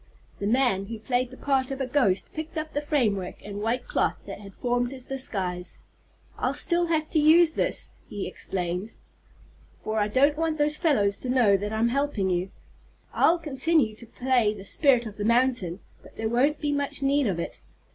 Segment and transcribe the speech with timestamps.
[0.39, 3.87] The man who played the part of a ghost picked up the framework and white
[3.87, 5.77] cloth that had formed his disguise.
[6.39, 8.93] "I'll still have to use this," he explained,
[9.83, 12.49] "for I don't want those fellows to know that I'm helping you.
[13.13, 17.27] I'll continue to play the spirit of the mountain, but there won't be much need
[17.27, 17.61] of it.